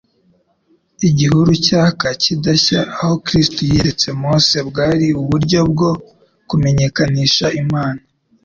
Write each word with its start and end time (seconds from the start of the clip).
Igihuru 1.09 1.51
cyaka 1.65 2.07
kidashya, 2.21 2.79
aho 2.99 3.13
Kristo 3.25 3.57
yiyeretse 3.69 4.07
Mose 4.21 4.57
bwari 4.69 5.07
uburyo 5.21 5.59
bwo 5.71 5.89
kumenyekanisha 6.49 7.45
Imana. 7.63 8.01